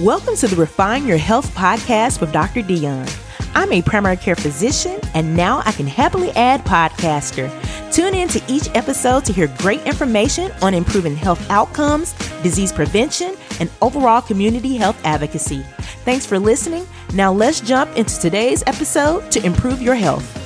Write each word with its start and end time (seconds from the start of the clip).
Welcome 0.00 0.34
to 0.36 0.48
the 0.48 0.56
Refine 0.56 1.06
Your 1.06 1.18
Health 1.18 1.54
podcast 1.54 2.22
with 2.22 2.32
Dr. 2.32 2.62
Dion. 2.62 3.06
I'm 3.54 3.70
a 3.70 3.82
primary 3.82 4.16
care 4.16 4.34
physician, 4.34 4.98
and 5.12 5.36
now 5.36 5.62
I 5.66 5.72
can 5.72 5.86
happily 5.86 6.30
add 6.30 6.64
podcaster. 6.64 7.50
Tune 7.92 8.14
in 8.14 8.26
to 8.28 8.42
each 8.48 8.70
episode 8.74 9.26
to 9.26 9.32
hear 9.34 9.54
great 9.58 9.86
information 9.86 10.52
on 10.62 10.72
improving 10.72 11.14
health 11.14 11.50
outcomes, 11.50 12.14
disease 12.42 12.72
prevention, 12.72 13.36
and 13.60 13.70
overall 13.82 14.22
community 14.22 14.74
health 14.74 14.98
advocacy. 15.04 15.62
Thanks 16.06 16.24
for 16.24 16.38
listening. 16.38 16.86
Now 17.12 17.30
let's 17.30 17.60
jump 17.60 17.94
into 17.94 18.18
today's 18.18 18.62
episode 18.66 19.30
to 19.32 19.44
improve 19.44 19.82
your 19.82 19.96
health. 19.96 20.39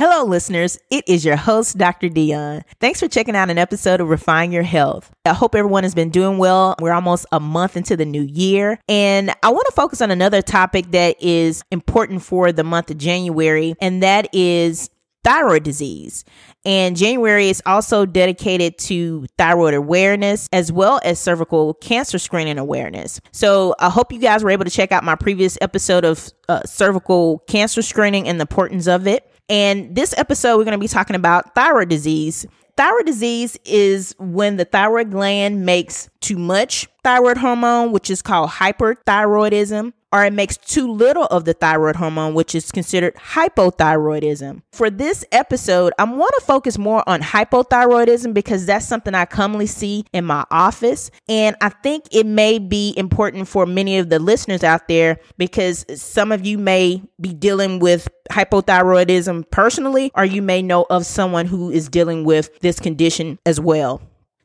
Hello, 0.00 0.24
listeners. 0.24 0.78
It 0.88 1.06
is 1.06 1.26
your 1.26 1.36
host, 1.36 1.76
Dr. 1.76 2.08
Dion. 2.08 2.64
Thanks 2.80 3.00
for 3.00 3.06
checking 3.06 3.36
out 3.36 3.50
an 3.50 3.58
episode 3.58 4.00
of 4.00 4.08
Refine 4.08 4.50
Your 4.50 4.62
Health. 4.62 5.12
I 5.26 5.34
hope 5.34 5.54
everyone 5.54 5.82
has 5.82 5.94
been 5.94 6.08
doing 6.08 6.38
well. 6.38 6.74
We're 6.80 6.94
almost 6.94 7.26
a 7.32 7.38
month 7.38 7.76
into 7.76 7.98
the 7.98 8.06
new 8.06 8.22
year, 8.22 8.80
and 8.88 9.30
I 9.42 9.50
want 9.50 9.66
to 9.66 9.72
focus 9.72 10.00
on 10.00 10.10
another 10.10 10.40
topic 10.40 10.92
that 10.92 11.22
is 11.22 11.62
important 11.70 12.22
for 12.22 12.50
the 12.50 12.64
month 12.64 12.90
of 12.90 12.96
January, 12.96 13.74
and 13.78 14.02
that 14.02 14.34
is 14.34 14.88
thyroid 15.22 15.64
disease. 15.64 16.24
And 16.64 16.96
January 16.96 17.50
is 17.50 17.62
also 17.66 18.06
dedicated 18.06 18.78
to 18.78 19.26
thyroid 19.36 19.74
awareness 19.74 20.48
as 20.50 20.72
well 20.72 21.00
as 21.04 21.18
cervical 21.18 21.74
cancer 21.74 22.18
screening 22.18 22.56
awareness. 22.56 23.20
So 23.32 23.74
I 23.78 23.90
hope 23.90 24.14
you 24.14 24.18
guys 24.18 24.42
were 24.42 24.50
able 24.50 24.64
to 24.64 24.70
check 24.70 24.92
out 24.92 25.04
my 25.04 25.14
previous 25.14 25.58
episode 25.60 26.06
of 26.06 26.30
uh, 26.48 26.62
cervical 26.64 27.40
cancer 27.40 27.82
screening 27.82 28.28
and 28.28 28.40
the 28.40 28.44
importance 28.44 28.86
of 28.86 29.06
it. 29.06 29.29
And 29.50 29.96
this 29.96 30.14
episode, 30.16 30.56
we're 30.56 30.64
going 30.64 30.78
to 30.78 30.78
be 30.78 30.86
talking 30.86 31.16
about 31.16 31.56
thyroid 31.56 31.88
disease. 31.88 32.46
Thyroid 32.76 33.04
disease 33.04 33.58
is 33.64 34.14
when 34.20 34.56
the 34.56 34.64
thyroid 34.64 35.10
gland 35.10 35.66
makes 35.66 36.08
too 36.20 36.38
much 36.38 36.86
thyroid 37.02 37.36
hormone, 37.36 37.90
which 37.90 38.10
is 38.10 38.22
called 38.22 38.50
hyperthyroidism, 38.50 39.92
or 40.12 40.24
it 40.24 40.32
makes 40.32 40.56
too 40.56 40.90
little 40.90 41.24
of 41.26 41.44
the 41.44 41.54
thyroid 41.54 41.96
hormone, 41.96 42.34
which 42.34 42.54
is 42.54 42.70
considered 42.70 43.14
hypothyroidism. 43.14 44.62
For 44.72 44.90
this 44.90 45.24
episode, 45.32 45.92
I 45.98 46.04
want 46.04 46.32
to 46.38 46.44
focus 46.44 46.78
more 46.78 47.08
on 47.08 47.20
hypothyroidism 47.20 48.34
because 48.34 48.66
that's 48.66 48.86
something 48.86 49.14
I 49.14 49.24
commonly 49.24 49.66
see 49.66 50.04
in 50.12 50.24
my 50.24 50.44
office. 50.50 51.10
And 51.28 51.56
I 51.60 51.68
think 51.68 52.04
it 52.10 52.26
may 52.26 52.58
be 52.58 52.94
important 52.96 53.48
for 53.48 53.66
many 53.66 53.98
of 53.98 54.10
the 54.10 54.18
listeners 54.18 54.64
out 54.64 54.88
there 54.88 55.18
because 55.38 55.84
some 56.00 56.32
of 56.32 56.44
you 56.44 56.58
may 56.58 57.02
be 57.20 57.32
dealing 57.32 57.78
with 57.78 58.08
hypothyroidism 58.30 59.50
personally, 59.50 60.10
or 60.14 60.24
you 60.24 60.42
may 60.42 60.62
know 60.62 60.86
of 60.90 61.06
someone 61.06 61.46
who 61.46 61.70
is 61.70 61.88
dealing 61.88 62.24
with 62.24 62.58
this 62.60 62.78
condition 62.78 63.38
as 63.44 63.60
well. 63.60 64.00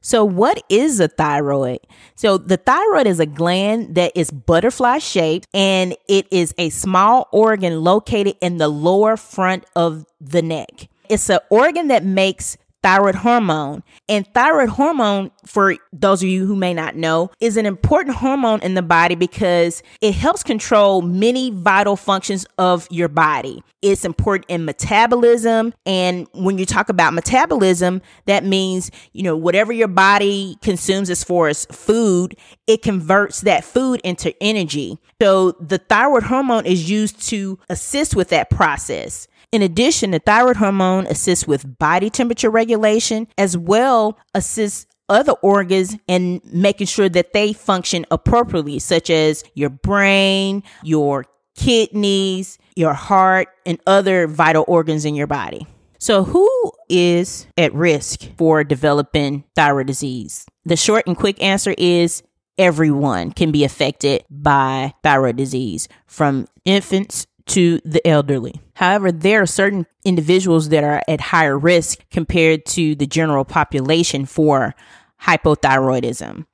So, 0.06 0.24
what 0.24 0.64
is 0.70 1.00
a 1.00 1.08
thyroid? 1.08 1.80
So, 2.14 2.38
the 2.38 2.58
thyroid 2.58 3.08
is 3.08 3.20
a 3.20 3.26
gland 3.26 3.96
that 3.96 4.12
is 4.14 4.30
butterfly 4.30 5.00
shaped 5.00 5.48
and 5.52 5.96
it 6.08 6.28
is 6.30 6.54
a 6.60 6.70
small 6.70 7.28
organ 7.32 7.84
located 7.84 8.36
in 8.40 8.60
the 8.60 8.68
lower 8.68 9.18
front 9.18 9.66
of 9.76 10.06
the 10.22 10.44
neck. 10.44 10.90
It's 11.10 11.28
an 11.32 11.40
organ 11.50 11.88
that 11.88 12.06
makes 12.06 12.56
thyroid 12.86 13.16
hormone. 13.16 13.82
And 14.08 14.32
thyroid 14.36 14.70
hormone, 14.70 15.32
for 15.44 15.76
those 15.92 16.22
of 16.22 16.30
you 16.30 16.46
who 16.46 16.56
may 16.56 16.72
not 16.72 16.96
know, 16.96 17.32
is 17.40 17.58
an 17.58 17.66
important 17.66 18.18
hormone 18.18 18.62
in 18.62 18.76
the 18.76 18.84
body 18.84 19.16
because 19.16 19.82
it 20.02 20.14
helps 20.14 20.44
control 20.44 21.02
many 21.02 21.50
vital 21.50 21.96
functions 21.96 22.46
of 22.60 22.88
your 22.92 23.08
body. 23.08 23.64
It's 23.82 24.06
important 24.06 24.46
in 24.50 24.66
metabolism. 24.66 25.74
And 25.88 26.28
when 26.34 26.60
you 26.60 26.68
talk 26.68 26.90
about 26.90 27.16
metabolism, 27.16 28.04
that 28.28 28.46
means, 28.46 28.92
you 29.14 29.24
know, 29.24 29.36
whatever 29.36 29.74
your 29.74 29.88
body 29.88 30.56
consumes 30.62 31.10
as 31.10 31.24
far 31.24 31.48
as 31.48 31.66
food, 31.72 32.38
it 32.68 32.84
converts 32.84 33.42
that 33.42 33.64
food 33.64 34.00
into 34.04 34.32
energy. 34.44 35.00
So 35.20 35.54
the 35.54 35.80
thyroid 35.80 36.24
hormone 36.24 36.68
is 36.68 36.88
used 36.88 37.20
to 37.30 37.58
assist 37.68 38.16
with 38.16 38.30
that 38.30 38.52
process. 38.52 39.28
In 39.52 39.62
addition, 39.62 40.12
the 40.12 40.20
thyroid 40.20 40.58
hormone 40.58 41.08
assists 41.08 41.48
with 41.48 41.78
body 41.78 42.10
temperature 42.10 42.50
regulation 42.50 43.28
as 43.38 43.58
well 43.58 44.18
assists 44.34 44.88
other 45.10 45.34
organs 45.34 45.96
in 46.08 46.42
making 46.46 46.88
sure 46.88 47.10
that 47.10 47.34
they 47.34 47.54
function 47.54 48.06
appropriately, 48.12 48.80
such 48.80 49.10
as 49.10 49.44
your 49.54 49.70
brain, 49.70 50.64
your 50.84 51.26
kidneys, 51.56 52.58
your 52.76 52.94
heart, 52.94 53.48
and 53.66 53.80
other 53.88 54.28
vital 54.28 54.66
organs 54.68 55.06
in 55.06 55.16
your 55.16 55.28
body. 55.28 55.68
So, 56.00 56.24
who 56.24 56.72
is 56.90 57.48
at 57.58 57.74
risk 57.74 58.30
for 58.38 58.64
developing 58.64 59.44
thyroid 59.56 59.88
disease? 59.88 60.46
The 60.66 60.76
short 60.76 61.08
and 61.08 61.16
quick 61.16 61.42
answer 61.42 61.74
is 61.78 62.22
everyone 62.58 63.32
can 63.32 63.52
be 63.52 63.64
affected 63.64 64.24
by 64.30 64.94
thyroid 65.04 65.36
disease, 65.36 65.88
from 66.06 66.48
infants 66.66 67.26
to 67.48 67.80
the 67.86 68.06
elderly. 68.08 68.62
However, 68.74 69.12
there 69.12 69.42
are 69.42 69.46
certain 69.46 69.86
individuals 70.04 70.70
that 70.70 70.84
are 70.84 71.02
at 71.08 71.22
higher 71.22 71.58
risk 71.58 72.00
compared 72.10 72.66
to 72.68 72.96
the 72.96 73.08
general 73.08 73.46
population 73.46 74.26
for 74.26 74.76
hypothyroidism. 75.22 76.46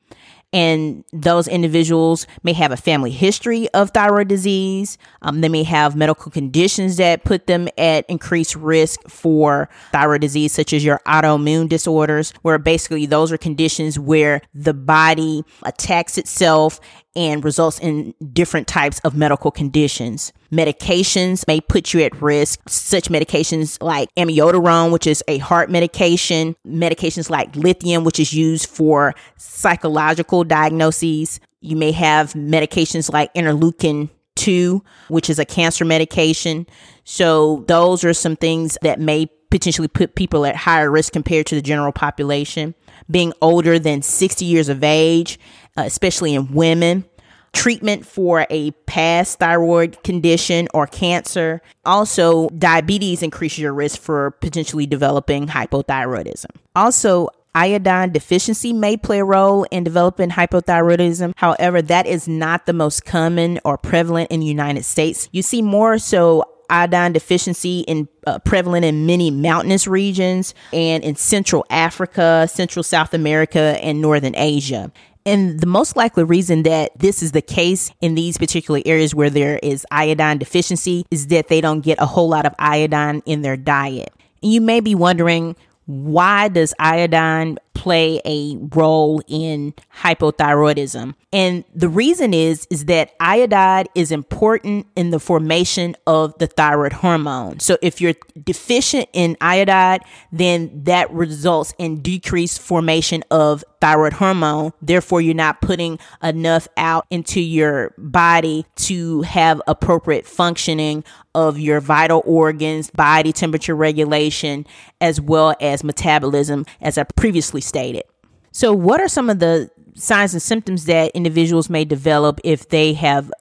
And 0.54 1.06
those 1.14 1.48
individuals 1.48 2.28
may 2.44 2.52
have 2.54 2.74
a 2.74 2.78
family 2.78 3.12
history 3.12 3.70
of 3.70 3.92
thyroid 3.92 4.28
disease. 4.28 4.98
Um, 5.22 5.40
they 5.40 5.48
may 5.48 5.64
have 5.64 5.96
medical 5.96 6.30
conditions 6.30 6.98
that 6.98 7.24
put 7.24 7.48
them 7.48 7.70
at 7.78 8.06
increased 8.10 8.58
risk 8.58 9.00
for 9.08 9.70
thyroid 9.94 10.20
disease, 10.20 10.52
such 10.52 10.74
as 10.74 10.84
your 10.84 11.00
autoimmune 11.08 11.70
disorders, 11.70 12.34
where 12.42 12.58
basically 12.58 13.06
those 13.06 13.32
are 13.32 13.38
conditions 13.38 13.98
where 13.98 14.42
the 14.54 14.74
body 14.74 15.46
attacks 15.64 16.18
itself 16.18 16.82
and 17.16 17.46
results 17.46 17.80
in 17.80 18.14
different 18.34 18.68
types 18.68 19.00
of 19.06 19.16
medical 19.16 19.52
conditions. 19.52 20.34
Medications 20.52 21.48
may 21.48 21.62
put 21.62 21.94
you 21.94 22.02
at 22.02 22.22
risk, 22.22 22.60
such 22.68 23.10
medications 23.10 23.82
like 23.82 24.10
amiodarone, 24.18 24.92
which 24.92 25.08
is 25.08 25.24
a 25.28 25.38
heart 25.38 25.70
medication, 25.70 26.56
medications 26.68 27.30
like 27.30 27.56
lithium, 27.56 28.04
which 28.04 28.20
is 28.20 28.34
used 28.34 28.68
for 28.68 29.16
psychological 29.38 30.44
diagnoses. 30.44 31.40
You 31.62 31.78
may 31.78 31.92
have 31.94 32.34
medications 32.34 33.12
like 33.12 33.34
interleukin 33.34 34.10
2, 34.36 34.84
which 35.08 35.30
is 35.30 35.40
a 35.40 35.46
cancer 35.46 35.86
medication. 35.86 36.68
So, 37.06 37.64
those 37.68 38.04
are 38.04 38.14
some 38.14 38.36
things 38.36 38.78
that 38.82 39.00
may 39.00 39.30
potentially 39.52 39.88
put 39.88 40.16
people 40.16 40.46
at 40.46 40.56
higher 40.56 40.90
risk 40.90 41.14
compared 41.14 41.46
to 41.48 41.56
the 41.56 41.62
general 41.62 41.92
population. 41.92 42.74
Being 43.10 43.34
older 43.42 43.80
than 43.80 44.02
60 44.02 44.46
years 44.46 44.70
of 44.70 44.84
age 44.84 45.38
uh, 45.78 45.84
especially 45.84 46.36
in 46.36 46.54
women. 46.54 47.06
Treatment 47.54 48.06
for 48.06 48.48
a 48.50 48.72
past 48.88 49.40
thyroid 49.40 50.02
condition 50.04 50.68
or 50.74 50.88
cancer. 50.88 51.62
Also, 51.86 52.50
diabetes 52.50 53.22
increases 53.22 53.60
your 53.60 53.74
risk 53.74 54.00
for 54.02 54.32
potentially 54.32 54.86
developing 54.86 55.48
hypothyroidism. 55.48 56.48
Also, 56.76 57.28
iodine 57.54 58.12
deficiency 58.12 58.72
may 58.74 58.96
play 58.96 59.20
a 59.20 59.26
role 59.26 59.64
in 59.72 59.84
developing 59.84 60.30
hypothyroidism. 60.30 61.34
However, 61.36 61.82
that 61.82 62.08
is 62.08 62.28
not 62.28 62.66
the 62.66 62.74
most 62.74 63.06
common 63.06 63.60
or 63.66 63.78
prevalent 63.78 64.32
in 64.32 64.40
the 64.40 64.46
United 64.46 64.86
States. 64.86 65.28
You 65.32 65.42
see 65.42 65.62
more 65.62 65.98
so 65.98 66.46
iodine 66.70 67.12
deficiency 67.12 67.82
in 67.82 68.08
uh, 68.26 68.40
prevalent 68.40 68.86
in 68.86 69.06
many 69.06 69.30
mountainous 69.30 69.88
regions 69.88 70.56
and 70.72 71.04
in 71.04 71.16
Central 71.16 71.66
Africa, 71.70 72.48
Central 72.50 72.82
South 72.82 73.14
America, 73.14 73.78
and 73.84 74.02
Northern 74.02 74.36
Asia. 74.36 74.92
And 75.26 75.60
the 75.60 75.68
most 75.68 75.96
likely 75.96 76.24
reason 76.24 76.64
that 76.64 76.98
this 76.98 77.22
is 77.22 77.32
the 77.32 77.42
case 77.42 77.92
in 78.02 78.16
these 78.16 78.38
particular 78.38 78.82
areas 78.86 79.14
where 79.14 79.30
there 79.30 79.60
is 79.62 79.86
iodine 79.92 80.40
deficiency 80.40 81.06
is 81.12 81.28
that 81.28 81.48
they 81.48 81.62
don't 81.62 81.82
get 81.82 82.02
a 82.02 82.06
whole 82.06 82.30
lot 82.30 82.46
of 82.46 82.56
iodine 82.58 83.22
in 83.26 83.42
their 83.42 83.58
diet. 83.58 84.12
And 84.42 84.52
you 84.52 84.62
may 84.62 84.80
be 84.80 84.96
wondering, 84.96 85.56
why 85.86 86.48
does 86.48 86.74
iodine 86.80 87.60
play 87.74 88.22
a 88.26 88.58
role 88.74 89.22
in 89.28 89.74
hypothyroidism? 90.02 91.16
And 91.34 91.64
the 91.74 91.90
reason 91.90 92.34
is 92.34 92.68
is 92.70 92.86
that 92.86 93.14
iodide 93.20 93.90
is 93.96 94.12
important 94.12 94.88
in 94.96 95.12
the 95.12 95.20
formation 95.20 95.96
of 96.06 96.38
the 96.40 96.48
thyroid 96.48 96.94
hormone. 96.94 97.60
So 97.60 97.78
if 97.82 98.02
you're 98.02 98.16
deficient 98.44 99.10
in 99.14 99.38
iodide, 99.40 100.02
then 100.32 100.84
that 100.84 101.12
results 101.12 101.74
in 101.78 102.02
decreased 102.02 102.60
formation 102.60 103.24
of 103.32 103.64
thyroid 103.80 104.14
hormone. 104.14 104.74
Therefore, 104.82 105.22
you're 105.22 105.34
not 105.34 105.62
putting 105.62 106.00
enough 106.22 106.68
out 106.78 107.06
into 107.10 107.42
your 107.42 107.94
body 107.98 108.66
to 108.76 109.22
have 109.24 109.62
appropriate 109.68 110.28
functioning 110.28 111.04
of 111.34 111.58
your 111.58 111.80
vital 111.80 112.22
organs, 112.26 112.92
body 112.92 113.32
temperature 113.32 113.76
regulation, 113.76 114.66
as 115.00 115.22
well 115.22 115.56
as 115.62 115.84
metabolism, 115.84 116.66
as 116.82 116.98
I 116.98 117.04
previously 117.04 117.61
stated. 117.62 118.04
So, 118.52 118.74
what 118.74 119.00
are 119.00 119.08
some 119.08 119.30
of 119.30 119.40
the 119.40 119.70
signs 119.96 120.34
and 120.34 120.42
symptoms 120.42 120.86
that 120.86 121.12
individuals 121.12 121.70
may 121.70 121.86
develop 121.86 122.40
if 122.44 122.70
they 122.70 122.94
have 122.94 123.32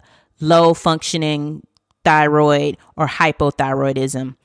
low 0.40 0.75
functioning 0.75 1.67
thyroid 2.05 2.76
or 2.96 3.06
hypothyroidism? 3.06 4.37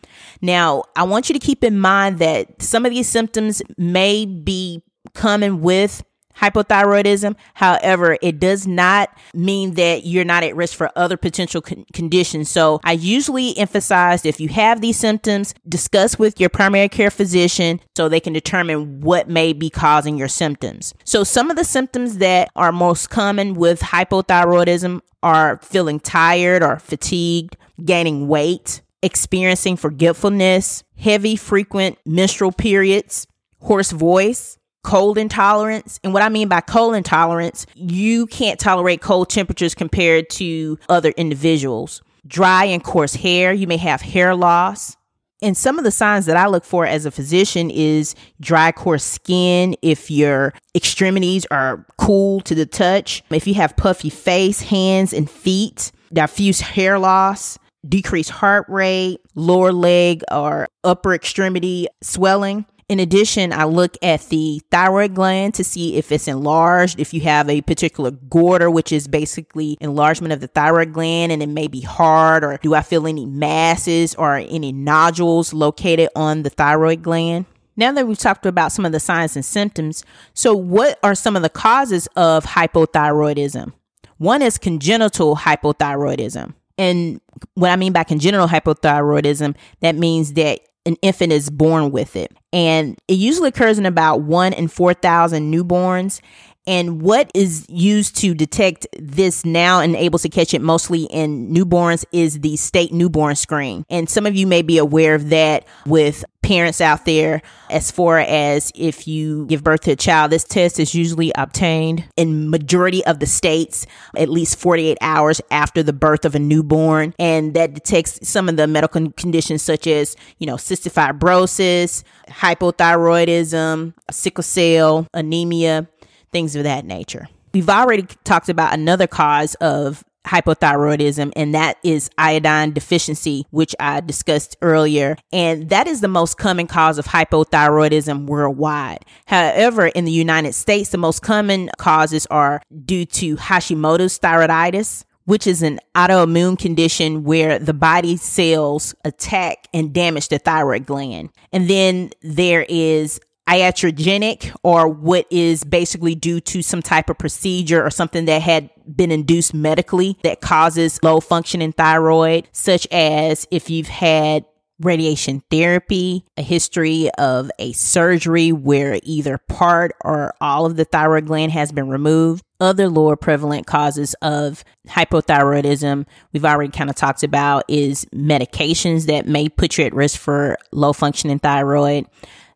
Now, 0.42 0.84
I 0.96 1.04
want 1.04 1.30
you 1.30 1.34
to 1.34 1.40
keep 1.40 1.64
in 1.64 1.80
mind 1.80 2.20
that 2.20 2.62
some 2.62 2.86
of 2.86 2.92
these 2.92 3.08
symptoms 3.08 3.62
may 3.78 4.26
be 4.26 4.82
coming 5.14 5.62
with 5.62 6.04
hypothyroidism. 6.38 7.36
However, 7.54 8.18
it 8.22 8.40
does 8.40 8.68
not 8.68 9.10
mean 9.34 9.76
that 9.76 10.06
you're 10.06 10.26
not 10.26 10.44
at 10.44 10.56
risk 10.56 10.76
for 10.78 10.92
other 10.96 11.18
potential 11.18 11.62
con- 11.62 11.86
conditions. 11.94 12.50
So 12.50 12.80
I 12.84 12.94
usually 12.94 13.58
emphasize 13.58 14.26
if 14.26 14.40
you 14.40 14.50
have 14.50 14.82
these 14.82 14.98
symptoms, 14.98 15.54
discuss 15.68 16.20
with 16.20 16.40
your 16.40 16.50
primary 16.50 16.90
care 16.90 17.12
physician 17.12 17.80
so 17.96 18.10
they 18.10 18.20
can 18.20 18.34
determine 18.34 19.02
what 19.02 19.30
may 19.30 19.54
be 19.54 19.70
causing 19.70 20.18
your 20.18 20.28
symptoms. 20.28 20.94
So 21.04 21.24
some 21.24 21.50
of 21.50 21.58
the 21.58 21.64
symptoms 21.64 22.18
that 22.18 22.50
are 22.56 22.72
most 22.72 23.10
common 23.10 23.54
with 23.54 23.80
hypothyroidism 23.80 25.02
are 25.24 25.60
feeling 25.64 26.00
tired 26.00 26.64
or 26.64 26.80
fatigued, 26.80 27.58
gaining 27.84 28.28
weight, 28.28 28.82
experiencing 29.02 29.76
forgetfulness, 29.76 30.84
heavy, 30.98 31.36
frequent 31.36 31.98
menstrual 32.06 32.52
periods, 32.52 33.28
hoarse 33.60 33.92
voice, 33.92 34.58
cold 34.86 35.18
intolerance. 35.18 36.00
And 36.04 36.14
what 36.14 36.22
I 36.22 36.30
mean 36.30 36.48
by 36.48 36.62
cold 36.62 36.96
intolerance, 36.96 37.66
you 37.74 38.28
can't 38.28 38.60
tolerate 38.60 39.02
cold 39.02 39.30
temperatures 39.30 39.74
compared 39.74 40.30
to 40.32 40.78
other 40.88 41.10
individuals. 41.18 42.04
Dry 42.28 42.66
and 42.66 42.84
coarse 42.84 43.16
hair, 43.16 43.52
you 43.52 43.66
may 43.66 43.78
have 43.78 44.02
hair 44.02 44.36
loss. 44.36 44.96
And 45.42 45.58
some 45.58 45.80
of 45.80 45.84
the 45.84 45.92
signs 45.92 46.28
that 46.28 46.38
I 46.38 46.46
look 46.46 46.64
for 46.64 46.86
as 46.86 47.06
a 47.06 47.12
physician 47.12 47.72
is 47.72 48.14
dry, 48.40 48.72
coarse 48.72 49.04
skin, 49.04 49.76
if 49.82 50.12
your 50.12 50.54
extremities 50.76 51.48
are 51.50 51.86
cool 51.98 52.42
to 52.42 52.54
the 52.54 52.68
touch, 52.68 53.24
if 53.32 53.48
you 53.48 53.56
have 53.56 53.76
puffy 53.76 54.12
face, 54.12 54.62
hands, 54.62 55.14
and 55.14 55.30
feet, 55.30 55.92
diffuse 56.14 56.62
hair 56.62 57.00
loss, 57.00 57.58
decreased 57.88 58.30
heart 58.30 58.66
rate, 58.70 59.20
lower 59.34 59.74
leg 59.74 60.24
or 60.32 60.68
upper 60.84 61.14
extremity 61.14 61.88
swelling. 62.04 62.66
In 62.88 63.00
addition, 63.00 63.52
I 63.52 63.64
look 63.64 63.98
at 64.04 64.30
the 64.30 64.62
thyroid 64.70 65.16
gland 65.16 65.56
to 65.56 65.64
see 65.64 65.96
if 65.96 66.12
it's 66.12 66.28
enlarged, 66.28 67.00
if 67.00 67.16
you 67.16 67.22
have 67.22 67.50
a 67.50 67.62
particular 67.62 68.12
goiter, 68.12 68.70
which 68.70 68.92
is 68.92 69.08
basically 69.08 69.76
enlargement 69.82 70.34
of 70.34 70.40
the 70.40 70.48
thyroid 70.48 70.94
gland 70.94 71.32
and 71.32 71.42
it 71.42 71.50
may 71.50 71.68
be 71.68 71.82
hard, 71.82 72.44
or 72.44 72.60
do 72.62 72.76
I 72.76 72.84
feel 72.84 73.08
any 73.08 73.26
masses 73.26 74.14
or 74.14 74.36
any 74.36 74.72
nodules 74.72 75.52
located 75.52 76.10
on 76.16 76.44
the 76.44 76.52
thyroid 76.52 77.02
gland? 77.02 77.48
Now 77.76 77.92
that 77.92 78.08
we've 78.08 78.20
talked 78.20 78.46
about 78.46 78.72
some 78.72 78.86
of 78.86 78.92
the 78.92 79.00
signs 79.00 79.36
and 79.36 79.44
symptoms, 79.44 80.06
so 80.36 80.54
what 80.54 81.00
are 81.02 81.16
some 81.16 81.36
of 81.36 81.42
the 81.42 81.50
causes 81.50 82.08
of 82.16 82.46
hypothyroidism? 82.46 83.74
One 84.18 84.44
is 84.44 84.60
congenital 84.60 85.36
hypothyroidism. 85.38 86.54
And 86.78 87.20
what 87.56 87.72
I 87.72 87.78
mean 87.78 87.94
by 87.94 88.04
congenital 88.04 88.48
hypothyroidism, 88.48 89.56
that 89.80 89.96
means 89.96 90.34
that 90.34 90.60
an 90.86 90.96
infant 91.02 91.32
is 91.34 91.50
born 91.50 91.92
with 91.92 92.16
it. 92.16 92.32
And 92.54 92.98
it 93.08 93.16
usually 93.16 93.50
occurs 93.50 93.80
in 93.80 93.86
about 93.86 94.22
one 94.22 94.54
in 94.54 94.68
4,000 94.68 95.54
newborns. 95.54 96.22
And 96.68 97.02
what 97.02 97.32
is 97.34 97.66
used 97.70 98.16
to 98.18 98.34
detect 98.34 98.88
this 98.98 99.46
now 99.46 99.82
and 99.82 99.96
able 99.96 100.20
to 100.20 100.30
catch 100.30 100.54
it 100.54 100.62
mostly 100.62 101.04
in 101.04 101.54
newborns 101.54 102.06
is 102.12 102.40
the 102.40 102.56
state 102.58 102.92
newborn 102.92 103.36
screen. 103.36 103.86
And 103.90 104.10
some 104.10 104.26
of 104.26 104.36
you 104.36 104.48
may 104.48 104.62
be 104.62 104.78
aware 104.78 105.16
of 105.16 105.30
that 105.30 105.66
with 105.86 106.26
parents 106.46 106.80
out 106.80 107.06
there 107.06 107.42
as 107.72 107.90
far 107.90 108.20
as 108.20 108.72
if 108.76 109.08
you 109.08 109.48
give 109.48 109.64
birth 109.64 109.82
to 109.82 109.92
a 109.92 109.96
child 109.96 110.32
this 110.32 110.44
test 110.44 110.80
is 110.80 110.94
usually 110.94 111.32
obtained 111.34 112.04
in 112.18 112.52
majority 112.52 113.04
of 113.08 113.20
the 113.20 113.26
states 113.26 113.88
at 114.16 114.30
least 114.30 114.60
48 114.60 114.96
hours 115.02 115.42
after 115.50 115.82
the 115.82 115.92
birth 115.92 116.24
of 116.24 116.36
a 116.36 116.40
newborn 116.40 117.16
and 117.18 117.56
that 117.56 117.74
detects 117.74 118.20
some 118.28 118.48
of 118.48 118.58
the 118.58 118.68
medical 118.68 119.10
conditions 119.14 119.64
such 119.64 119.88
as 119.88 120.16
you 120.38 120.46
know 120.46 120.56
cystic 120.56 120.94
fibrosis 120.94 122.04
hypothyroidism 122.30 123.94
sickle 124.12 124.44
cell 124.44 125.08
anemia 125.16 125.88
things 126.36 126.58
of 126.58 126.66
that 126.66 126.84
nature. 126.84 127.30
We've 127.54 127.70
already 127.70 128.06
talked 128.26 128.50
about 128.50 128.74
another 128.74 129.08
cause 129.08 129.56
of 129.56 130.04
hypothyroidism, 130.28 131.32
and 131.34 131.56
that 131.56 131.78
is 131.82 132.10
iodine 132.18 132.74
deficiency, 132.74 133.46
which 133.52 133.74
I 133.80 134.02
discussed 134.02 134.58
earlier. 134.62 135.16
And 135.32 135.70
that 135.70 135.88
is 135.88 136.02
the 136.02 136.10
most 136.10 136.38
common 136.38 136.68
cause 136.68 136.98
of 136.98 137.06
hypothyroidism 137.06 138.26
worldwide. 138.26 139.06
However, 139.28 139.88
in 139.88 140.04
the 140.04 140.12
United 140.12 140.52
States, 140.56 140.90
the 140.90 140.98
most 140.98 141.22
common 141.22 141.70
causes 141.78 142.26
are 142.26 142.62
due 142.84 143.06
to 143.06 143.38
Hashimoto's 143.38 144.20
thyroiditis. 144.20 145.06
Which 145.28 145.48
is 145.48 145.64
an 145.64 145.80
autoimmune 145.96 146.60
condition 146.60 147.24
where 147.24 147.58
the 147.58 147.74
body 147.74 148.16
cells 148.16 148.94
attack 149.04 149.68
and 149.74 149.92
damage 149.92 150.28
the 150.28 150.38
thyroid 150.38 150.86
gland. 150.86 151.32
And 151.52 151.68
then 151.68 152.12
there 152.22 152.64
is 152.70 153.20
iatrogenic 153.48 154.56
or 154.64 154.88
what 154.88 155.28
is 155.30 155.64
basically 155.64 156.16
due 156.16 156.40
to 156.42 156.62
some 156.62 156.82
type 156.82 157.10
of 157.10 157.18
procedure 157.18 157.86
or 157.86 157.90
something 157.90 158.26
that 158.26 158.42
had 158.42 158.70
been 158.96 159.12
induced 159.12 159.54
medically 159.54 160.18
that 160.24 160.42
causes 160.42 161.00
low 161.04 161.20
functioning 161.20 161.72
thyroid, 161.72 162.48
such 162.52 162.88
as 162.92 163.48
if 163.52 163.70
you've 163.70 163.88
had 163.88 164.46
radiation 164.82 165.42
therapy, 165.50 166.26
a 166.38 166.42
history 166.42 167.10
of 167.18 167.50
a 167.60 167.72
surgery 167.74 168.52
where 168.52 169.00
either 169.04 169.38
part 169.38 169.94
or 170.04 170.34
all 170.42 170.66
of 170.66 170.76
the 170.76 170.86
thyroid 170.86 171.28
gland 171.28 171.52
has 171.52 171.72
been 171.72 171.88
removed. 171.88 172.44
Other 172.60 172.90
lower 172.90 173.16
prevalent 173.16 173.68
causes 173.68 174.16
of 174.22 174.64
hypothyroidism 174.88 176.06
we've 176.34 176.46
already 176.46 176.72
kind 176.72 176.90
of 176.90 176.96
talked 176.96 177.24
about 177.24 177.64
is 177.68 178.06
medications 178.14 179.06
that 179.08 179.28
may 179.28 179.50
put 179.50 179.78
you 179.78 179.86
at 179.86 179.94
risk 179.94 180.20
for 180.20 180.58
low 180.72 180.94
functioning 180.94 181.40
thyroid. 181.40 182.06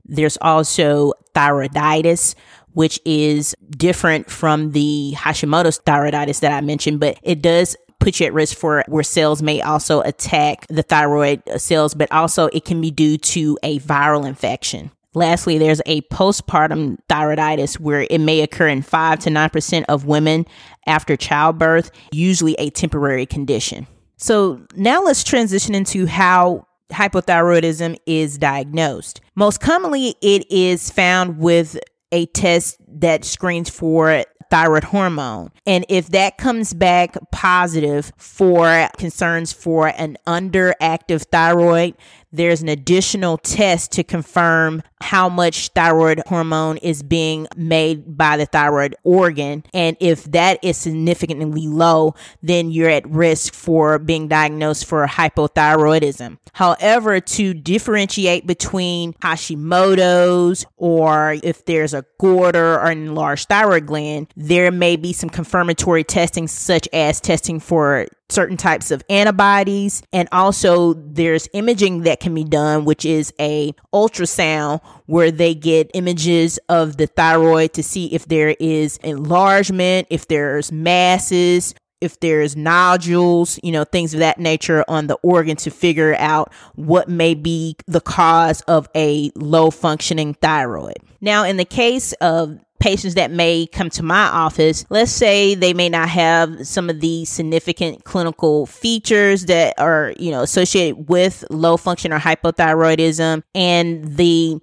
There's 0.10 0.38
also 0.42 1.14
thyroiditis, 1.36 2.36
which 2.74 3.00
is 3.06 3.56
different 3.72 4.30
from 4.30 4.72
the 4.72 5.14
Hashimoto's 5.16 5.80
thyroiditis 5.80 6.40
that 6.42 6.52
I 6.52 6.62
mentioned, 6.62 7.00
but 7.00 7.18
it 7.24 7.42
does 7.42 7.76
put 8.00 8.20
you 8.20 8.26
at 8.26 8.34
risk 8.34 8.58
for 8.58 8.84
where 8.88 9.04
cells 9.04 9.42
may 9.42 9.62
also 9.62 10.02
attack 10.02 10.66
the 10.68 10.84
thyroid 10.84 11.42
cells, 11.58 11.94
but 11.94 12.12
also 12.12 12.48
it 12.48 12.66
can 12.66 12.82
be 12.82 12.92
due 12.92 13.18
to 13.18 13.58
a 13.64 13.80
viral 13.80 14.26
infection. 14.26 14.92
Lastly, 15.14 15.58
there's 15.58 15.82
a 15.86 16.02
postpartum 16.04 16.98
thyroiditis 17.10 17.80
where 17.80 18.06
it 18.10 18.20
may 18.20 18.42
occur 18.42 18.68
in 18.68 18.82
5 18.82 19.20
to 19.20 19.30
9% 19.30 19.86
of 19.90 20.06
women 20.06 20.46
after 20.86 21.18
childbirth, 21.18 21.92
usually 22.12 22.54
a 22.54 22.70
temporary 22.70 23.26
condition. 23.26 23.88
So 24.18 24.62
now 24.76 25.02
let's 25.02 25.24
transition 25.24 25.74
into 25.74 26.06
how 26.06 26.68
hypothyroidism 26.92 27.98
is 28.06 28.38
diagnosed. 28.38 29.22
Most 29.36 29.60
commonly, 29.60 30.16
it 30.22 30.50
is 30.52 30.90
found 30.90 31.40
with 31.40 31.78
a 32.12 32.26
test 32.28 32.78
that 32.88 33.24
screens 33.24 33.70
for 33.70 34.24
thyroid 34.50 34.84
hormone. 34.84 35.52
And 35.66 35.86
if 35.90 36.10
that 36.10 36.38
comes 36.38 36.74
back 36.74 37.16
positive 37.32 38.12
for 38.18 38.90
concerns 38.98 39.54
for 39.54 39.90
an 39.90 40.18
underactive 40.26 41.26
thyroid, 41.32 41.96
there's 42.32 42.62
an 42.62 42.70
additional 42.70 43.38
test 43.38 43.92
to 43.94 44.04
confirm 44.04 44.84
how 45.02 45.30
much 45.30 45.70
thyroid 45.70 46.22
hormone 46.28 46.78
is 46.78 47.02
being 47.02 47.48
made 47.56 48.18
by 48.18 48.38
the 48.38 48.46
thyroid 48.46 48.96
organ. 49.04 49.64
And 49.74 49.96
if 50.00 50.26
that 50.26 50.60
is 50.64 50.78
significantly 50.78 51.68
low, 51.68 52.16
then 52.44 52.72
you're 52.72 52.90
at 52.90 53.10
risk 53.10 53.54
for 53.54 53.98
being 53.98 54.28
diagnosed 54.28 54.86
for 54.86 55.06
hypothyroidism. 55.08 56.38
However, 56.54 57.20
to 57.20 57.54
differentiate 57.54 58.46
between 58.46 59.14
Hashimoto's 59.14 60.66
or 60.78 61.38
if 61.44 61.66
there's 61.66 61.94
a 61.94 62.06
goiter 62.20 62.80
or 62.80 62.92
enlarged 62.92 63.48
thyroid 63.48 63.86
gland, 63.86 64.28
there 64.36 64.72
may 64.72 64.96
be 64.96 65.14
some 65.14 65.30
confirmatory 65.30 66.04
testing, 66.04 66.48
such 66.48 66.88
as 66.92 67.22
testing 67.22 67.60
for 67.60 68.08
certain 68.30 68.58
types 68.58 68.92
of 68.92 69.04
antibodies 69.10 70.04
and 70.14 70.28
also 70.32 70.94
there's 70.94 71.48
imaging 71.54 72.02
that 72.04 72.20
can 72.20 72.34
be 72.34 72.44
done 72.44 72.86
which 72.86 73.06
is 73.06 73.34
a 73.40 73.74
ultrasound 73.94 74.82
where 75.08 75.32
they 75.32 75.56
get 75.56 75.90
images 75.94 76.60
of 76.70 76.98
the 76.98 77.08
thyroid 77.08 77.74
to 77.74 77.84
see 77.84 78.14
if 78.14 78.28
there 78.28 78.56
is 78.60 78.98
enlargement 78.98 80.08
if 80.10 80.28
there's 80.28 80.72
masses 80.72 81.74
if 82.02 82.20
there's 82.20 82.56
nodules, 82.56 83.60
you 83.64 83.72
know, 83.72 83.84
things 83.84 84.14
of 84.14 84.22
that 84.22 84.40
nature 84.40 84.86
on 84.88 85.08
the 85.08 85.16
organ 85.16 85.58
to 85.58 85.70
figure 85.70 86.16
out 86.18 86.52
what 86.76 87.10
may 87.10 87.34
be 87.34 87.76
the 87.88 88.02
cause 88.02 88.62
of 88.62 88.88
a 88.96 89.32
low 89.36 89.70
functioning 89.70 90.34
thyroid. 90.36 90.98
Now, 91.22 91.44
in 91.44 91.58
the 91.58 91.66
case 91.66 92.14
of 92.14 92.60
patients 92.80 93.16
that 93.16 93.32
may 93.32 93.68
come 93.68 93.90
to 93.92 94.04
my 94.04 94.28
office, 94.28 94.86
let's 94.90 95.12
say 95.12 95.56
they 95.56 95.74
may 95.74 95.90
not 95.90 96.10
have 96.10 96.66
some 96.68 96.90
of 96.90 97.00
the 97.02 97.26
significant 97.26 98.04
clinical 98.06 98.66
features 98.66 99.46
that 99.46 99.74
are, 99.78 100.14
you 100.18 100.32
know, 100.32 100.42
associated 100.42 101.10
with 101.10 101.44
low 101.50 101.78
function 101.78 102.14
or 102.14 102.20
hypothyroidism 102.20 103.44
and 103.54 104.18
the 104.18 104.60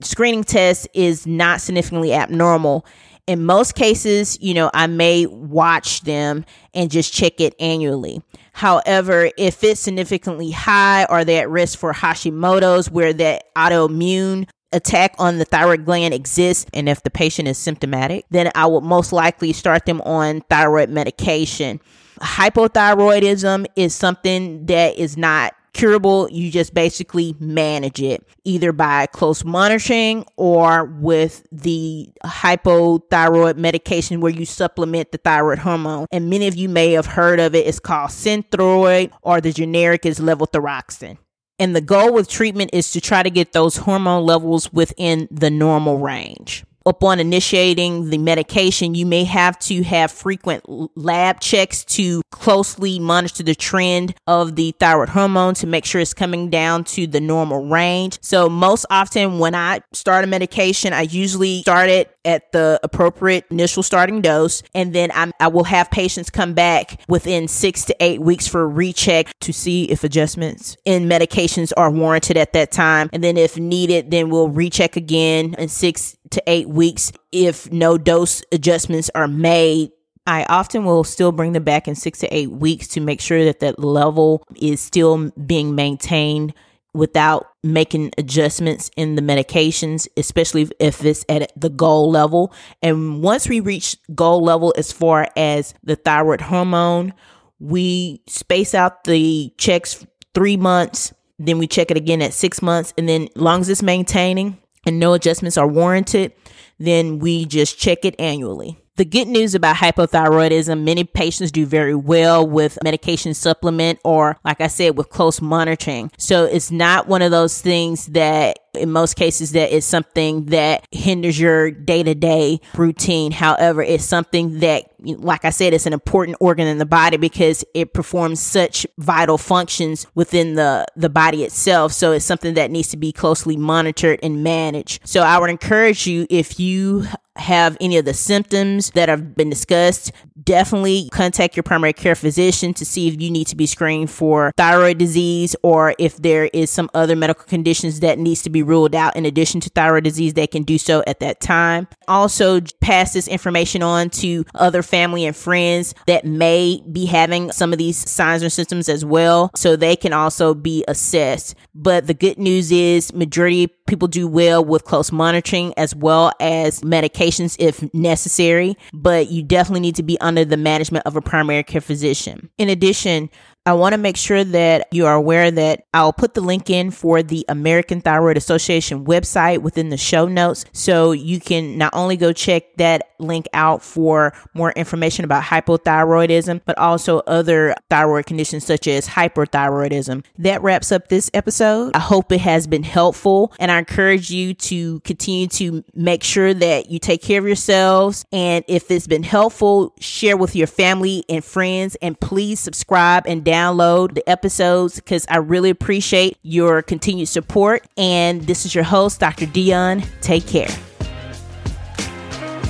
screening 0.00 0.44
test 0.44 0.88
is 0.94 1.26
not 1.26 1.60
significantly 1.60 2.12
abnormal. 2.12 2.86
In 3.26 3.44
most 3.44 3.74
cases, 3.74 4.38
you 4.40 4.54
know, 4.54 4.70
I 4.72 4.86
may 4.86 5.26
watch 5.26 6.02
them 6.02 6.44
and 6.74 6.90
just 6.90 7.12
check 7.12 7.40
it 7.40 7.54
annually. 7.58 8.22
However, 8.52 9.30
if 9.36 9.64
it's 9.64 9.80
significantly 9.80 10.52
high 10.52 11.04
or 11.06 11.24
they're 11.24 11.42
at 11.42 11.50
risk 11.50 11.78
for 11.78 11.92
Hashimoto's 11.92 12.90
where 12.90 13.12
that 13.14 13.52
autoimmune 13.54 14.48
attack 14.72 15.14
on 15.18 15.38
the 15.38 15.44
thyroid 15.44 15.84
gland 15.84 16.12
exists 16.12 16.66
and 16.74 16.88
if 16.88 17.02
the 17.02 17.10
patient 17.10 17.48
is 17.48 17.58
symptomatic, 17.58 18.24
then 18.30 18.50
I 18.54 18.66
would 18.66 18.84
most 18.84 19.12
likely 19.12 19.52
start 19.52 19.86
them 19.86 20.00
on 20.02 20.42
thyroid 20.42 20.90
medication. 20.90 21.80
Hypothyroidism 22.20 23.66
is 23.76 23.94
something 23.94 24.66
that 24.66 24.98
is 24.98 25.16
not 25.16 25.54
curable. 25.76 26.28
You 26.30 26.50
just 26.50 26.72
basically 26.72 27.36
manage 27.38 28.00
it 28.00 28.26
either 28.44 28.72
by 28.72 29.06
close 29.06 29.44
monitoring 29.44 30.24
or 30.36 30.86
with 30.86 31.46
the 31.52 32.08
hypothyroid 32.24 33.56
medication 33.56 34.20
where 34.20 34.32
you 34.32 34.46
supplement 34.46 35.12
the 35.12 35.18
thyroid 35.18 35.58
hormone. 35.58 36.06
And 36.10 36.30
many 36.30 36.46
of 36.46 36.56
you 36.56 36.68
may 36.68 36.92
have 36.92 37.06
heard 37.06 37.40
of 37.40 37.54
it. 37.54 37.66
It's 37.66 37.78
called 37.78 38.10
Synthroid 38.10 39.12
or 39.22 39.40
the 39.40 39.52
generic 39.52 40.06
is 40.06 40.18
levothyroxine. 40.18 41.18
And 41.58 41.74
the 41.74 41.80
goal 41.80 42.12
with 42.12 42.28
treatment 42.28 42.70
is 42.72 42.90
to 42.92 43.00
try 43.00 43.22
to 43.22 43.30
get 43.30 43.52
those 43.52 43.76
hormone 43.76 44.24
levels 44.24 44.72
within 44.72 45.26
the 45.30 45.50
normal 45.50 45.98
range 45.98 46.64
upon 46.86 47.18
initiating 47.18 48.10
the 48.10 48.18
medication, 48.18 48.94
you 48.94 49.04
may 49.04 49.24
have 49.24 49.58
to 49.58 49.82
have 49.82 50.10
frequent 50.10 50.64
lab 50.96 51.40
checks 51.40 51.84
to 51.84 52.22
closely 52.30 52.98
monitor 52.98 53.42
the 53.42 53.54
trend 53.54 54.14
of 54.26 54.54
the 54.54 54.72
thyroid 54.78 55.08
hormone 55.08 55.54
to 55.54 55.66
make 55.66 55.84
sure 55.84 56.00
it's 56.00 56.14
coming 56.14 56.48
down 56.48 56.84
to 56.84 57.06
the 57.06 57.20
normal 57.20 57.66
range. 57.66 58.18
So, 58.22 58.48
most 58.48 58.86
often 58.88 59.38
when 59.38 59.54
I 59.54 59.80
start 59.92 60.24
a 60.24 60.28
medication, 60.28 60.92
I 60.92 61.02
usually 61.02 61.62
start 61.62 61.90
it 61.90 62.15
at 62.26 62.52
the 62.52 62.78
appropriate 62.82 63.44
initial 63.50 63.82
starting 63.82 64.20
dose, 64.20 64.62
and 64.74 64.94
then 64.94 65.10
I'm, 65.14 65.32
I 65.40 65.48
will 65.48 65.64
have 65.64 65.90
patients 65.90 66.28
come 66.28 66.52
back 66.52 67.00
within 67.08 67.48
six 67.48 67.84
to 67.86 67.96
eight 68.00 68.20
weeks 68.20 68.46
for 68.46 68.62
a 68.62 68.66
recheck 68.66 69.28
to 69.40 69.52
see 69.52 69.84
if 69.84 70.04
adjustments 70.04 70.76
in 70.84 71.04
medications 71.08 71.72
are 71.76 71.90
warranted 71.90 72.36
at 72.36 72.52
that 72.52 72.72
time. 72.72 73.08
And 73.12 73.22
then, 73.24 73.36
if 73.36 73.56
needed, 73.56 74.10
then 74.10 74.28
we'll 74.28 74.48
recheck 74.48 74.96
again 74.96 75.54
in 75.56 75.68
six 75.68 76.16
to 76.30 76.42
eight 76.46 76.68
weeks 76.68 77.12
if 77.32 77.70
no 77.72 77.96
dose 77.96 78.42
adjustments 78.52 79.10
are 79.14 79.28
made. 79.28 79.92
I 80.26 80.44
often 80.48 80.84
will 80.84 81.04
still 81.04 81.30
bring 81.30 81.52
them 81.52 81.62
back 81.62 81.86
in 81.86 81.94
six 81.94 82.18
to 82.18 82.36
eight 82.36 82.50
weeks 82.50 82.88
to 82.88 83.00
make 83.00 83.20
sure 83.20 83.44
that 83.44 83.60
that 83.60 83.78
level 83.78 84.42
is 84.56 84.80
still 84.80 85.30
being 85.30 85.76
maintained 85.76 86.52
without 86.96 87.48
making 87.62 88.12
adjustments 88.18 88.90
in 88.96 89.14
the 89.16 89.22
medications, 89.22 90.08
especially 90.16 90.68
if 90.80 91.04
it's 91.04 91.24
at 91.28 91.52
the 91.56 91.68
goal 91.68 92.10
level. 92.10 92.52
And 92.82 93.22
once 93.22 93.48
we 93.48 93.60
reach 93.60 93.96
goal 94.14 94.42
level 94.42 94.74
as 94.76 94.92
far 94.92 95.28
as 95.36 95.74
the 95.82 95.96
thyroid 95.96 96.40
hormone, 96.40 97.12
we 97.58 98.22
space 98.26 98.74
out 98.74 99.04
the 99.04 99.52
checks 99.58 100.06
three 100.34 100.56
months, 100.56 101.12
then 101.38 101.58
we 101.58 101.66
check 101.66 101.90
it 101.90 101.96
again 101.96 102.22
at 102.22 102.32
six 102.32 102.62
months, 102.62 102.92
and 102.96 103.08
then 103.08 103.28
long 103.36 103.60
as 103.60 103.68
it's 103.68 103.82
maintaining, 103.82 104.58
and 104.86 104.98
no 104.98 105.12
adjustments 105.12 105.56
are 105.56 105.68
warranted, 105.68 106.32
then 106.78 107.18
we 107.18 107.44
just 107.44 107.78
check 107.78 108.04
it 108.04 108.14
annually. 108.18 108.78
The 108.96 109.04
good 109.04 109.28
news 109.28 109.54
about 109.54 109.76
hypothyroidism, 109.76 110.82
many 110.82 111.04
patients 111.04 111.52
do 111.52 111.66
very 111.66 111.94
well 111.94 112.46
with 112.46 112.78
medication 112.82 113.34
supplement 113.34 113.98
or, 114.04 114.38
like 114.42 114.62
I 114.62 114.68
said, 114.68 114.96
with 114.96 115.10
close 115.10 115.42
monitoring. 115.42 116.10
So 116.16 116.44
it's 116.44 116.70
not 116.70 117.06
one 117.06 117.20
of 117.20 117.30
those 117.30 117.60
things 117.60 118.06
that 118.06 118.58
in 118.76 118.90
most 118.90 119.16
cases 119.16 119.52
that 119.52 119.74
is 119.74 119.84
something 119.84 120.46
that 120.46 120.86
hinders 120.90 121.38
your 121.38 121.70
day-to-day 121.70 122.60
routine. 122.74 123.32
However 123.32 123.82
it's 123.82 124.04
something 124.04 124.60
that 124.60 124.90
like 124.98 125.44
i 125.44 125.50
said 125.50 125.72
it's 125.72 125.86
an 125.86 125.92
important 125.92 126.36
organ 126.40 126.66
in 126.66 126.78
the 126.78 126.86
body 126.86 127.16
because 127.16 127.64
it 127.74 127.92
performs 127.92 128.40
such 128.40 128.86
vital 128.98 129.38
functions 129.38 130.06
within 130.14 130.54
the 130.54 130.86
the 130.96 131.08
body 131.08 131.44
itself. 131.44 131.92
So 131.92 132.12
it's 132.12 132.24
something 132.24 132.54
that 132.54 132.70
needs 132.70 132.88
to 132.88 132.96
be 132.96 133.12
closely 133.12 133.56
monitored 133.56 134.20
and 134.22 134.42
managed. 134.42 135.06
So 135.06 135.20
i 135.20 135.38
would 135.38 135.50
encourage 135.50 136.06
you 136.06 136.26
if 136.30 136.58
you 136.58 137.06
have 137.38 137.76
any 137.80 137.96
of 137.96 138.04
the 138.04 138.14
symptoms 138.14 138.90
that 138.90 139.08
have 139.08 139.34
been 139.34 139.50
discussed, 139.50 140.12
definitely 140.42 141.08
contact 141.12 141.56
your 141.56 141.62
primary 141.62 141.92
care 141.92 142.14
physician 142.14 142.74
to 142.74 142.84
see 142.84 143.08
if 143.08 143.20
you 143.20 143.30
need 143.30 143.46
to 143.46 143.56
be 143.56 143.66
screened 143.66 144.10
for 144.10 144.52
thyroid 144.56 144.98
disease 144.98 145.56
or 145.62 145.94
if 145.98 146.16
there 146.18 146.46
is 146.52 146.70
some 146.70 146.90
other 146.94 147.16
medical 147.16 147.44
conditions 147.44 148.00
that 148.00 148.18
needs 148.18 148.42
to 148.42 148.50
be 148.50 148.62
ruled 148.66 148.94
out 148.94 149.16
in 149.16 149.24
addition 149.24 149.60
to 149.60 149.70
thyroid 149.70 150.04
disease, 150.04 150.34
they 150.34 150.46
can 150.46 150.62
do 150.62 150.78
so 150.78 151.02
at 151.06 151.20
that 151.20 151.40
time. 151.40 151.88
Also 152.08 152.60
pass 152.80 153.12
this 153.12 153.28
information 153.28 153.82
on 153.82 154.10
to 154.10 154.44
other 154.54 154.82
family 154.82 155.24
and 155.24 155.36
friends 155.36 155.94
that 156.06 156.24
may 156.24 156.82
be 156.90 157.06
having 157.06 157.52
some 157.52 157.72
of 157.72 157.78
these 157.78 158.08
signs 158.08 158.42
or 158.42 158.50
symptoms 158.50 158.88
as 158.88 159.04
well 159.04 159.50
so 159.54 159.76
they 159.76 159.96
can 159.96 160.12
also 160.12 160.54
be 160.54 160.84
assessed. 160.88 161.54
But 161.74 162.06
the 162.06 162.14
good 162.14 162.38
news 162.38 162.72
is 162.72 163.12
majority 163.12 163.68
people 163.86 164.08
do 164.08 164.26
well 164.26 164.64
with 164.64 164.84
close 164.84 165.12
monitoring 165.12 165.72
as 165.76 165.94
well 165.94 166.32
as 166.40 166.80
medications 166.80 167.56
if 167.58 167.92
necessary, 167.94 168.76
but 168.92 169.30
you 169.30 169.42
definitely 169.42 169.80
need 169.80 169.96
to 169.96 170.02
be 170.02 170.20
under 170.20 170.44
the 170.44 170.56
management 170.56 171.06
of 171.06 171.16
a 171.16 171.22
primary 171.22 171.62
care 171.62 171.80
physician. 171.80 172.50
In 172.58 172.68
addition, 172.68 173.30
I 173.66 173.72
want 173.72 173.94
to 173.94 173.98
make 173.98 174.16
sure 174.16 174.44
that 174.44 174.86
you 174.92 175.06
are 175.06 175.14
aware 175.14 175.50
that 175.50 175.86
I'll 175.92 176.12
put 176.12 176.34
the 176.34 176.40
link 176.40 176.70
in 176.70 176.92
for 176.92 177.20
the 177.20 177.44
American 177.48 178.00
Thyroid 178.00 178.36
Association 178.36 179.04
website 179.04 179.58
within 179.58 179.88
the 179.88 179.96
show 179.96 180.28
notes. 180.28 180.64
So 180.72 181.10
you 181.10 181.40
can 181.40 181.76
not 181.76 181.92
only 181.92 182.16
go 182.16 182.32
check 182.32 182.76
that 182.76 183.10
link 183.18 183.46
out 183.52 183.82
for 183.82 184.32
more 184.54 184.70
information 184.72 185.24
about 185.24 185.42
hypothyroidism, 185.42 186.60
but 186.64 186.78
also 186.78 187.18
other 187.20 187.74
thyroid 187.90 188.26
conditions 188.26 188.64
such 188.64 188.86
as 188.86 189.08
hyperthyroidism. 189.08 190.24
That 190.38 190.62
wraps 190.62 190.92
up 190.92 191.08
this 191.08 191.28
episode. 191.34 191.96
I 191.96 192.00
hope 192.00 192.30
it 192.30 192.42
has 192.42 192.68
been 192.68 192.84
helpful 192.84 193.52
and 193.58 193.72
I 193.72 193.80
encourage 193.80 194.30
you 194.30 194.54
to 194.54 195.00
continue 195.00 195.48
to 195.48 195.82
make 195.92 196.22
sure 196.22 196.54
that 196.54 196.88
you 196.88 197.00
take 197.00 197.20
care 197.20 197.40
of 197.40 197.46
yourselves. 197.46 198.24
And 198.30 198.64
if 198.68 198.92
it's 198.92 199.08
been 199.08 199.24
helpful, 199.24 199.92
share 199.98 200.36
with 200.36 200.54
your 200.54 200.68
family 200.68 201.24
and 201.28 201.44
friends 201.44 201.96
and 201.96 202.20
please 202.20 202.60
subscribe 202.60 203.26
and 203.26 203.44
download 203.44 203.55
download 203.56 204.14
the 204.14 204.28
episodes 204.28 204.96
because 204.96 205.26
I 205.28 205.38
really 205.38 205.70
appreciate 205.70 206.38
your 206.42 206.82
continued 206.82 207.28
support. 207.28 207.86
And 207.96 208.42
this 208.42 208.66
is 208.66 208.74
your 208.74 208.84
host, 208.84 209.20
Dr. 209.20 209.46
Dion. 209.46 210.02
Take 210.20 210.46
care. 210.46 210.68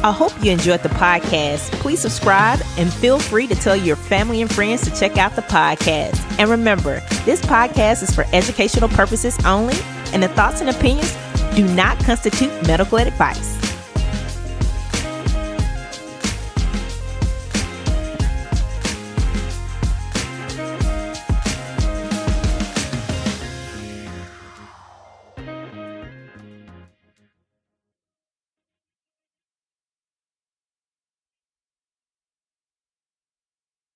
I 0.05 0.13
hope 0.13 0.33
you 0.45 0.53
enjoyed 0.53 0.83
the 0.83 0.91
podcast. 0.91 1.73
Please 1.81 2.01
subscribe 2.01 2.61
and 2.77 2.93
feel 2.93 3.19
free 3.19 3.47
to 3.49 3.55
tell 3.57 3.75
your 3.75 3.97
family 3.97 4.41
and 4.43 4.53
friends 4.53 4.83
to 4.83 4.95
check 4.97 5.17
out 5.17 5.35
the 5.35 5.43
podcast. 5.43 6.23
And 6.39 6.49
remember, 6.49 7.01
this 7.25 7.41
podcast 7.41 8.03
is 8.03 8.15
for 8.15 8.25
educational 8.33 8.89
purposes 8.91 9.37
only, 9.45 9.75
and 10.13 10.23
the 10.23 10.29
thoughts 10.29 10.61
and 10.61 10.71
opinions 10.71 11.17
do 11.57 11.67
not 11.75 11.99
constitute 12.05 12.53
medical 12.67 12.99
advice. 12.99 13.56